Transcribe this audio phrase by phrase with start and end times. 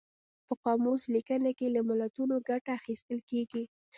[0.47, 3.63] په قاموس لیکنه کې له متلونو ګټه اخیستل کیږي